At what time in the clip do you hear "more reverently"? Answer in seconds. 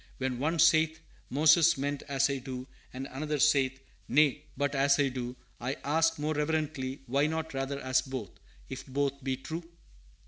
6.17-7.01